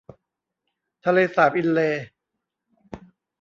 [1.05, 2.05] ทะเลสาบอินเลย์